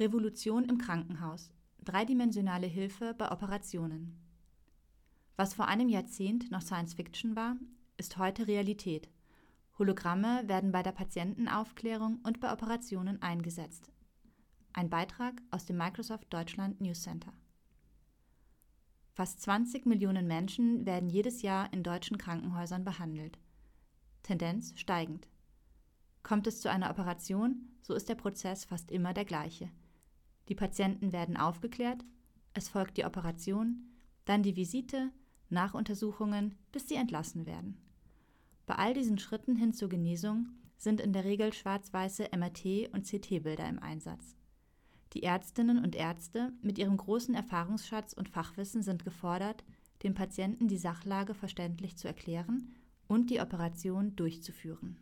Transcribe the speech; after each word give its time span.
Revolution 0.00 0.64
im 0.64 0.78
Krankenhaus. 0.78 1.52
Dreidimensionale 1.84 2.66
Hilfe 2.66 3.12
bei 3.12 3.30
Operationen. 3.30 4.18
Was 5.36 5.52
vor 5.52 5.68
einem 5.68 5.90
Jahrzehnt 5.90 6.50
noch 6.50 6.62
Science 6.62 6.94
Fiction 6.94 7.36
war, 7.36 7.56
ist 7.98 8.16
heute 8.16 8.46
Realität. 8.46 9.10
Hologramme 9.78 10.48
werden 10.48 10.72
bei 10.72 10.82
der 10.82 10.92
Patientenaufklärung 10.92 12.18
und 12.22 12.40
bei 12.40 12.50
Operationen 12.50 13.20
eingesetzt. 13.20 13.92
Ein 14.72 14.88
Beitrag 14.88 15.34
aus 15.50 15.66
dem 15.66 15.76
Microsoft 15.76 16.32
Deutschland 16.32 16.80
News 16.80 17.02
Center. 17.02 17.34
Fast 19.12 19.42
20 19.42 19.84
Millionen 19.84 20.26
Menschen 20.26 20.86
werden 20.86 21.10
jedes 21.10 21.42
Jahr 21.42 21.70
in 21.74 21.82
deutschen 21.82 22.16
Krankenhäusern 22.16 22.84
behandelt. 22.84 23.38
Tendenz 24.22 24.72
steigend. 24.78 25.28
Kommt 26.22 26.46
es 26.46 26.62
zu 26.62 26.70
einer 26.70 26.88
Operation, 26.88 27.68
so 27.82 27.92
ist 27.92 28.08
der 28.08 28.14
Prozess 28.14 28.64
fast 28.64 28.90
immer 28.90 29.12
der 29.12 29.26
gleiche. 29.26 29.70
Die 30.50 30.56
Patienten 30.56 31.12
werden 31.12 31.36
aufgeklärt, 31.36 32.04
es 32.54 32.68
folgt 32.68 32.96
die 32.96 33.04
Operation, 33.04 33.88
dann 34.24 34.42
die 34.42 34.56
Visite, 34.56 35.12
Nachuntersuchungen, 35.48 36.56
bis 36.72 36.88
sie 36.88 36.96
entlassen 36.96 37.46
werden. 37.46 37.78
Bei 38.66 38.74
all 38.74 38.92
diesen 38.92 39.18
Schritten 39.18 39.54
hin 39.54 39.72
zur 39.72 39.88
Genesung 39.88 40.48
sind 40.76 41.00
in 41.00 41.12
der 41.12 41.24
Regel 41.24 41.52
schwarz-weiße 41.52 42.32
MRT- 42.32 42.90
und 42.90 43.06
CT-Bilder 43.06 43.68
im 43.68 43.78
Einsatz. 43.78 44.34
Die 45.12 45.22
Ärztinnen 45.22 45.84
und 45.84 45.94
Ärzte 45.94 46.52
mit 46.62 46.78
ihrem 46.78 46.96
großen 46.96 47.34
Erfahrungsschatz 47.34 48.12
und 48.12 48.28
Fachwissen 48.28 48.82
sind 48.82 49.04
gefordert, 49.04 49.64
dem 50.02 50.14
Patienten 50.14 50.66
die 50.66 50.78
Sachlage 50.78 51.34
verständlich 51.34 51.96
zu 51.96 52.08
erklären 52.08 52.74
und 53.06 53.30
die 53.30 53.40
Operation 53.40 54.16
durchzuführen. 54.16 54.98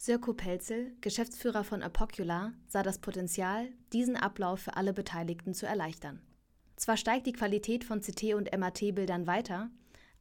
Sirko 0.00 0.32
Pelzel, 0.32 0.92
Geschäftsführer 1.00 1.64
von 1.64 1.82
Apocula, 1.82 2.52
sah 2.68 2.84
das 2.84 3.00
Potenzial, 3.00 3.68
diesen 3.92 4.14
Ablauf 4.14 4.60
für 4.60 4.76
alle 4.76 4.92
Beteiligten 4.92 5.54
zu 5.54 5.66
erleichtern. 5.66 6.22
Zwar 6.76 6.96
steigt 6.96 7.26
die 7.26 7.32
Qualität 7.32 7.82
von 7.82 8.00
CT- 8.00 8.36
und 8.36 8.56
MRT-Bildern 8.56 9.26
weiter, 9.26 9.70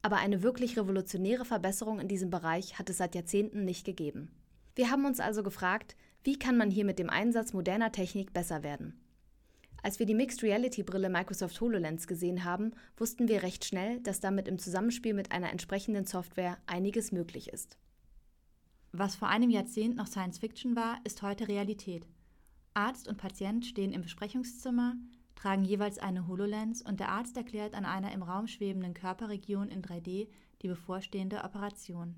aber 0.02 0.18
eine 0.18 0.42
wirklich 0.42 0.80
revolutionäre 0.80 1.46
Verbesserung 1.46 2.00
in 2.00 2.08
diesem 2.08 2.32
Bereich 2.32 2.80
hat 2.80 2.90
es 2.90 2.98
seit 2.98 3.14
Jahrzehnten 3.14 3.66
nicht 3.66 3.86
gegeben. 3.86 4.32
Wir 4.74 4.90
haben 4.90 5.06
uns 5.06 5.20
also 5.20 5.44
gefragt, 5.44 5.96
wie 6.24 6.40
kann 6.40 6.58
man 6.58 6.72
hier 6.72 6.84
mit 6.84 6.98
dem 6.98 7.12
Einsatz 7.12 7.54
moderner 7.54 7.92
Technik 7.92 8.34
besser 8.34 8.64
werden? 8.64 9.00
Als 9.84 10.00
wir 10.00 10.08
die 10.08 10.16
Mixed 10.16 10.42
Reality 10.42 10.82
Brille 10.82 11.10
Microsoft 11.10 11.62
HoloLens 11.62 12.08
gesehen 12.08 12.44
haben, 12.44 12.72
wussten 12.98 13.28
wir 13.28 13.44
recht 13.44 13.64
schnell, 13.64 14.00
dass 14.00 14.22
damit 14.22 14.48
im 14.48 14.58
Zusammenspiel 14.58 15.14
mit 15.14 15.32
einer 15.32 15.52
entsprechenden 15.52 16.08
Software 16.08 16.58
einiges 16.66 17.12
möglich 17.12 17.50
ist. 17.50 17.78
Was 18.92 19.16
vor 19.16 19.28
einem 19.28 19.50
Jahrzehnt 19.50 19.96
noch 19.96 20.08
Science 20.08 20.40
Fiction 20.40 20.76
war, 20.76 21.00
ist 21.04 21.22
heute 21.22 21.48
Realität. 21.48 22.08
Arzt 22.74 23.08
und 23.08 23.18
Patient 23.18 23.66
stehen 23.66 23.92
im 23.92 24.02
Besprechungszimmer, 24.02 24.96
tragen 25.36 25.66
jeweils 25.66 25.98
eine 26.00 26.28
HoloLens 26.28 26.82
und 26.82 27.00
der 27.00 27.10
Arzt 27.10 27.36
erklärt 27.38 27.76
an 27.76 27.86
einer 27.86 28.12
im 28.12 28.24
Raum 28.24 28.48
schwebenden 28.48 28.94
Körperregion 28.94 29.70
in 29.70 29.82
3D 29.82 30.28
die 30.62 30.68
bevorstehende 30.68 31.44
Operation. 31.44 32.16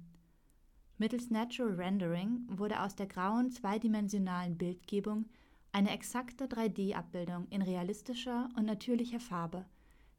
Mittels 0.98 1.30
Natural 1.30 1.76
Rendering 1.76 2.46
wurde 2.50 2.82
aus 2.82 2.96
der 2.96 3.08
grauen 3.08 3.52
zweidimensionalen 3.52 4.58
Bildgebung 4.58 5.26
eine 5.72 5.92
exakte 5.92 6.46
3D-Abbildung 6.48 7.48
in 7.50 7.62
realistischer 7.62 8.50
und 8.58 8.66
natürlicher 8.66 9.20
Farbe, 9.20 9.66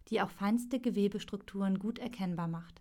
die 0.08 0.20
auch 0.20 0.30
feinste 0.30 0.80
Gewebestrukturen 0.80 1.78
gut 1.78 1.98
erkennbar 1.98 2.48
macht. 2.48 2.80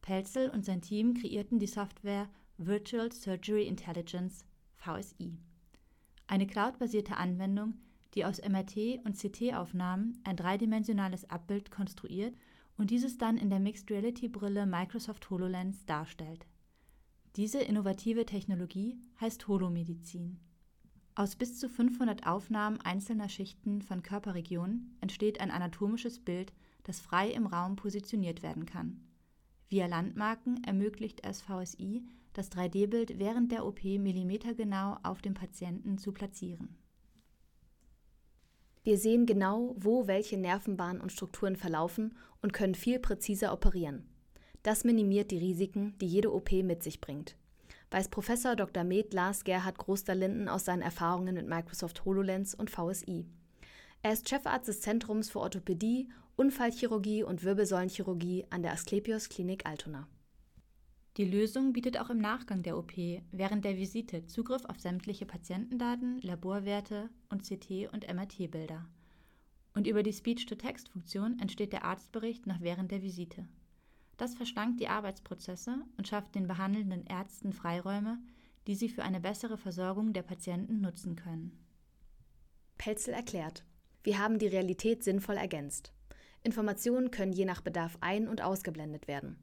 Pelzel 0.00 0.48
und 0.50 0.64
sein 0.64 0.80
Team 0.80 1.14
kreierten 1.14 1.58
die 1.58 1.66
Software 1.66 2.28
Virtual 2.58 3.12
Surgery 3.12 3.66
Intelligence 3.66 4.42
VSI. 4.76 5.36
Eine 6.26 6.46
cloudbasierte 6.46 7.18
Anwendung, 7.18 7.74
die 8.14 8.24
aus 8.24 8.42
MRT- 8.42 9.04
und 9.04 9.14
CT-Aufnahmen 9.14 10.18
ein 10.24 10.36
dreidimensionales 10.36 11.28
Abbild 11.28 11.70
konstruiert 11.70 12.34
und 12.78 12.90
dieses 12.90 13.18
dann 13.18 13.36
in 13.36 13.50
der 13.50 13.60
Mixed 13.60 13.90
Reality 13.90 14.28
Brille 14.28 14.64
Microsoft 14.64 15.28
HoloLens 15.28 15.84
darstellt. 15.84 16.46
Diese 17.36 17.60
innovative 17.60 18.24
Technologie 18.24 18.96
heißt 19.20 19.46
Holomedizin. 19.48 20.38
Aus 21.14 21.36
bis 21.36 21.58
zu 21.58 21.68
500 21.68 22.26
Aufnahmen 22.26 22.80
einzelner 22.80 23.28
Schichten 23.28 23.82
von 23.82 24.02
Körperregionen 24.02 24.96
entsteht 25.02 25.42
ein 25.42 25.50
anatomisches 25.50 26.20
Bild, 26.20 26.54
das 26.84 27.00
frei 27.00 27.30
im 27.30 27.46
Raum 27.46 27.76
positioniert 27.76 28.42
werden 28.42 28.64
kann. 28.64 29.02
Via 29.68 29.86
Landmarken 29.86 30.64
ermöglicht 30.64 31.22
es 31.22 31.42
VSI, 31.42 32.02
das 32.36 32.50
3D-Bild 32.52 33.18
während 33.18 33.52
der 33.52 33.66
OP 33.66 33.82
millimetergenau 33.84 34.98
auf 35.02 35.22
dem 35.22 35.34
Patienten 35.34 35.98
zu 35.98 36.12
platzieren. 36.12 36.76
Wir 38.84 38.98
sehen 38.98 39.26
genau, 39.26 39.74
wo 39.78 40.06
welche 40.06 40.36
Nervenbahnen 40.36 41.00
und 41.00 41.10
Strukturen 41.10 41.56
verlaufen 41.56 42.16
und 42.40 42.52
können 42.52 42.76
viel 42.76 43.00
präziser 43.00 43.52
operieren. 43.52 44.08
Das 44.62 44.84
minimiert 44.84 45.30
die 45.30 45.38
Risiken, 45.38 45.96
die 46.00 46.06
jede 46.06 46.32
OP 46.32 46.52
mit 46.52 46.82
sich 46.82 47.00
bringt. 47.00 47.36
Weiß 47.90 48.08
Professor 48.08 48.56
Dr. 48.56 48.84
Med 48.84 49.14
Lars 49.14 49.44
Gerhard 49.44 49.78
Groster-Linden 49.78 50.48
aus 50.48 50.64
seinen 50.64 50.82
Erfahrungen 50.82 51.34
mit 51.34 51.48
Microsoft 51.48 52.04
HoloLens 52.04 52.54
und 52.54 52.70
VSI. 52.70 53.26
Er 54.02 54.12
ist 54.12 54.28
Chefarzt 54.28 54.68
des 54.68 54.80
Zentrums 54.80 55.30
für 55.30 55.40
Orthopädie, 55.40 56.08
Unfallchirurgie 56.36 57.22
und 57.22 57.42
Wirbelsäulenchirurgie 57.42 58.46
an 58.50 58.62
der 58.62 58.72
Asklepios 58.72 59.28
Klinik 59.28 59.66
Altona. 59.66 60.06
Die 61.16 61.24
Lösung 61.24 61.72
bietet 61.72 61.98
auch 61.98 62.10
im 62.10 62.18
Nachgang 62.18 62.62
der 62.62 62.76
OP 62.76 62.92
während 63.32 63.64
der 63.64 63.78
Visite 63.78 64.26
Zugriff 64.26 64.66
auf 64.66 64.78
sämtliche 64.78 65.24
Patientendaten, 65.24 66.20
Laborwerte 66.20 67.08
und 67.30 67.42
CT- 67.42 67.88
und 67.88 68.06
MRT-Bilder. 68.06 68.86
Und 69.72 69.86
über 69.86 70.02
die 70.02 70.12
Speech-to-Text-Funktion 70.12 71.38
entsteht 71.38 71.72
der 71.72 71.84
Arztbericht 71.84 72.46
noch 72.46 72.60
während 72.60 72.90
der 72.90 73.00
Visite. 73.00 73.48
Das 74.18 74.34
verschlankt 74.34 74.78
die 74.78 74.88
Arbeitsprozesse 74.88 75.78
und 75.96 76.06
schafft 76.06 76.34
den 76.34 76.48
behandelnden 76.48 77.06
Ärzten 77.06 77.54
Freiräume, 77.54 78.18
die 78.66 78.74
sie 78.74 78.90
für 78.90 79.02
eine 79.02 79.20
bessere 79.20 79.56
Versorgung 79.56 80.12
der 80.12 80.22
Patienten 80.22 80.82
nutzen 80.82 81.16
können. 81.16 81.58
Pelzel 82.76 83.14
erklärt, 83.14 83.64
wir 84.02 84.18
haben 84.18 84.38
die 84.38 84.48
Realität 84.48 85.02
sinnvoll 85.02 85.36
ergänzt. 85.36 85.92
Informationen 86.42 87.10
können 87.10 87.32
je 87.32 87.46
nach 87.46 87.62
Bedarf 87.62 87.96
ein- 88.02 88.28
und 88.28 88.42
ausgeblendet 88.42 89.08
werden. 89.08 89.38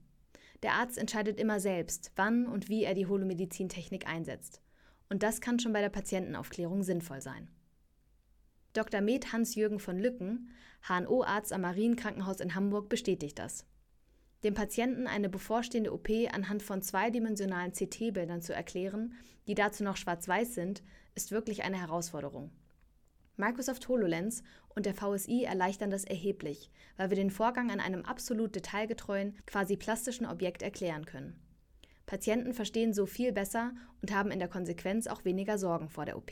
Der 0.64 0.74
Arzt 0.74 0.98
entscheidet 0.98 1.40
immer 1.40 1.60
selbst, 1.60 2.12
wann 2.16 2.48
und 2.48 2.70
wie 2.70 2.84
er 2.84 2.96
die 2.96 3.06
Holomedizintechnik 3.06 4.08
einsetzt. 4.08 4.62
Und 5.10 5.22
das 5.22 5.42
kann 5.42 5.60
schon 5.60 5.74
bei 5.74 5.82
der 5.82 5.90
Patientenaufklärung 5.90 6.84
sinnvoll 6.84 7.22
sein. 7.22 7.50
Dr. 8.72 9.02
Med 9.02 9.32
Hans-Jürgen 9.32 9.80
von 9.80 10.00
Lücken, 10.00 10.50
HNO-Arzt 10.88 11.54
am 11.54 11.62
Marienkrankenhaus 11.62 12.40
in 12.40 12.56
Hamburg, 12.56 12.90
bestätigt 12.90 13.38
das. 13.38 13.68
Dem 14.44 14.54
Patienten 14.54 15.06
eine 15.06 15.30
bevorstehende 15.30 15.94
OP 15.94 16.10
anhand 16.32 16.64
von 16.64 16.82
zweidimensionalen 16.82 17.74
CT-Bildern 17.74 18.42
zu 18.42 18.54
erklären, 18.54 19.14
die 19.48 19.56
dazu 19.56 19.84
noch 19.84 19.98
schwarz-weiß 19.98 20.56
sind, 20.56 20.82
ist 21.14 21.32
wirklich 21.32 21.64
eine 21.64 21.80
Herausforderung. 21.80 22.52
Microsoft 23.36 23.88
HoloLens 23.88 24.44
und 24.76 24.86
der 24.86 24.94
VSI 24.94 25.44
erleichtern 25.44 25.90
das 25.90 26.04
erheblich, 26.04 26.70
weil 26.98 27.10
wir 27.10 27.16
den 27.16 27.32
Vorgang 27.32 27.72
an 27.72 27.80
einem 27.80 28.06
absolut 28.06 28.56
detailgetreuen, 28.56 29.36
quasi 29.48 29.76
plastischen 29.76 30.28
Objekt 30.28 30.62
erklären 30.62 31.06
können. 31.06 31.40
Patienten 32.06 32.54
verstehen 32.54 32.94
so 32.94 33.06
viel 33.06 33.32
besser 33.32 33.74
und 34.02 34.14
haben 34.14 34.30
in 34.30 34.40
der 34.40 34.50
Konsequenz 34.50 35.08
auch 35.08 35.26
weniger 35.26 35.58
Sorgen 35.58 35.90
vor 35.90 36.06
der 36.06 36.18
OP. 36.18 36.32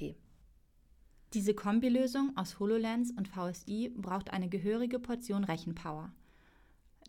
Diese 1.34 1.56
Kombilösung 1.56 2.34
aus 2.36 2.60
HoloLens 2.60 3.12
und 3.12 3.30
VSI 3.30 3.94
braucht 3.96 4.32
eine 4.32 4.50
gehörige 4.50 5.00
Portion 5.00 5.44
Rechenpower. 5.44 6.12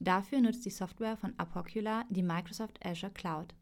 Dafür 0.01 0.41
nutzt 0.41 0.65
die 0.65 0.71
Software 0.71 1.17
von 1.17 1.35
Apocula 1.37 2.05
die 2.09 2.23
Microsoft 2.23 2.85
Azure 2.85 3.13
Cloud. 3.13 3.55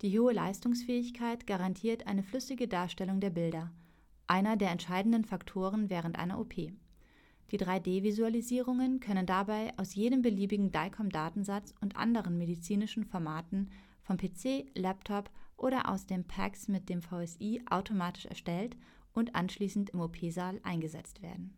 Die 0.00 0.18
hohe 0.18 0.32
Leistungsfähigkeit 0.32 1.46
garantiert 1.46 2.06
eine 2.06 2.22
flüssige 2.22 2.66
Darstellung 2.66 3.20
der 3.20 3.30
Bilder– 3.30 3.70
einer 4.30 4.56
der 4.56 4.70
entscheidenden 4.70 5.24
Faktoren 5.24 5.90
während 5.90 6.18
einer 6.18 6.38
OP. 6.38 6.54
Die 6.54 7.58
3D-Visualisierungen 7.58 9.00
können 9.00 9.26
dabei 9.26 9.72
aus 9.76 9.96
jedem 9.96 10.22
beliebigen 10.22 10.70
DICOM-Datensatz 10.70 11.74
und 11.80 11.96
anderen 11.96 12.38
medizinischen 12.38 13.04
Formaten 13.04 13.70
vom 14.02 14.16
PC, 14.16 14.66
Laptop 14.76 15.30
oder 15.56 15.88
aus 15.90 16.06
dem 16.06 16.24
PACS 16.24 16.68
mit 16.68 16.88
dem 16.88 17.02
VSI 17.02 17.62
automatisch 17.68 18.26
erstellt 18.26 18.76
und 19.12 19.34
anschließend 19.34 19.90
im 19.90 20.00
OP-Saal 20.00 20.60
eingesetzt 20.62 21.22
werden. 21.22 21.56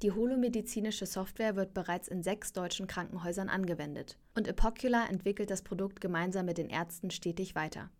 Die 0.00 0.12
holomedizinische 0.12 1.04
Software 1.04 1.56
wird 1.56 1.74
bereits 1.74 2.08
in 2.08 2.22
sechs 2.22 2.54
deutschen 2.54 2.86
Krankenhäusern 2.86 3.50
angewendet 3.50 4.16
und 4.34 4.48
Epocula 4.48 5.06
entwickelt 5.06 5.50
das 5.50 5.62
Produkt 5.62 6.00
gemeinsam 6.00 6.46
mit 6.46 6.56
den 6.56 6.70
Ärzten 6.70 7.10
stetig 7.10 7.54
weiter. 7.54 7.90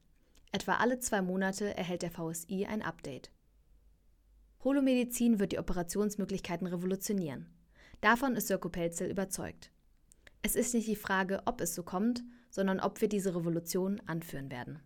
Etwa 0.50 0.76
alle 0.76 0.98
zwei 0.98 1.20
Monate 1.20 1.76
erhält 1.76 2.02
der 2.02 2.10
VSI 2.10 2.66
ein 2.66 2.82
Update. 2.82 3.30
Holomedizin 4.64 5.40
wird 5.40 5.52
die 5.52 5.58
Operationsmöglichkeiten 5.58 6.66
revolutionieren. 6.68 7.46
Davon 8.00 8.36
ist 8.36 8.46
Sirko 8.46 8.68
Pelzel 8.68 9.10
überzeugt. 9.10 9.72
Es 10.42 10.54
ist 10.54 10.74
nicht 10.74 10.88
die 10.88 10.96
Frage, 10.96 11.42
ob 11.46 11.60
es 11.60 11.74
so 11.74 11.82
kommt, 11.82 12.22
sondern 12.50 12.80
ob 12.80 13.00
wir 13.00 13.08
diese 13.08 13.34
Revolution 13.34 14.00
anführen 14.06 14.50
werden. 14.50 14.78